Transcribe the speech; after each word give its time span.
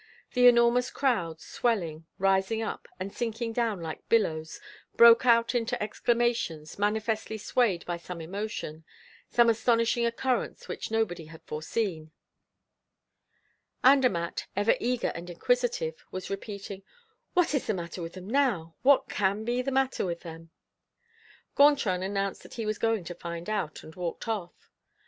The 0.33 0.47
enormous 0.47 0.89
crowd, 0.89 1.39
swelling, 1.39 2.07
rising 2.17 2.63
up, 2.63 2.87
and 2.99 3.13
sinking 3.13 3.53
down 3.53 3.81
like 3.81 4.09
billows, 4.09 4.59
broke 4.95 5.27
out 5.27 5.53
into 5.53 5.79
exclamations, 5.79 6.79
manifestly 6.79 7.37
swayed 7.37 7.85
by 7.85 7.97
some 7.97 8.19
emotion, 8.19 8.83
some 9.29 9.47
astonishing 9.47 10.03
occurrence 10.07 10.67
which 10.67 10.89
nobody 10.89 11.25
had 11.25 11.43
foreseen. 11.43 12.09
Andermatt, 13.83 14.47
ever 14.55 14.73
eager 14.79 15.11
and 15.13 15.29
inquisitive, 15.29 16.03
was 16.09 16.31
repeating: 16.31 16.81
"What 17.35 17.53
is 17.53 17.67
the 17.67 17.73
matter 17.75 18.01
with 18.01 18.13
them 18.13 18.27
now? 18.27 18.73
What 18.81 19.07
can 19.07 19.45
be 19.45 19.61
the 19.61 19.69
matter 19.69 20.03
with 20.03 20.21
them?" 20.21 20.49
Gontran 21.55 22.01
announced 22.01 22.41
that 22.41 22.55
he 22.55 22.65
was 22.65 22.79
going 22.79 23.03
to 23.03 23.13
find 23.13 23.47
out, 23.51 23.83
and 23.83 23.93
walked 23.93 24.27
off. 24.27 24.71